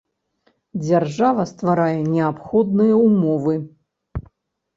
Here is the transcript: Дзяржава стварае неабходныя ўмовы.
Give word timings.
Дзяржава 0.85 1.45
стварае 1.51 1.99
неабходныя 2.15 2.95
ўмовы. 3.05 3.55